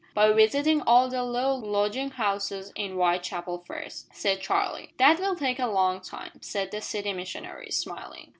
[0.15, 4.95] "By visiting all the low lodging houses in Whitechapel first," said Charlie.
[4.97, 8.29] "That will take a long time," said the City Missionary, smiling.